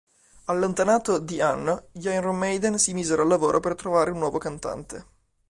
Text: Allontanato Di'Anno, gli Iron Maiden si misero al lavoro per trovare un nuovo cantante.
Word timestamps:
Allontanato 0.45 1.19
Di'Anno, 1.19 1.89
gli 1.91 2.07
Iron 2.07 2.35
Maiden 2.35 2.79
si 2.79 2.91
misero 2.95 3.21
al 3.21 3.27
lavoro 3.27 3.59
per 3.59 3.75
trovare 3.75 4.09
un 4.09 4.17
nuovo 4.17 4.39
cantante. 4.39 5.05